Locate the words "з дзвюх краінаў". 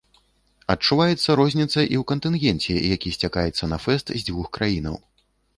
4.17-4.99